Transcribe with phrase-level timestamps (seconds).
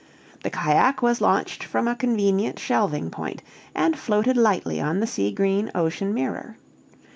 [0.41, 3.43] The cajack was launched from a convenient shelving point,
[3.75, 6.57] and floated lightly on the sea green ocean mirror.